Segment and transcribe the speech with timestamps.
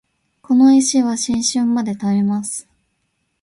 [0.41, 2.67] この石は新春まで貯めます